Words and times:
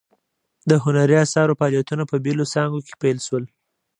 د 0.69 0.71
هنري 0.83 1.15
اثارو 1.25 1.57
فعالیتونه 1.59 2.03
په 2.11 2.15
بیلو 2.25 2.45
څانګو 2.53 2.79
کې 2.87 2.93
پیل 3.01 3.17
شول. 3.27 3.43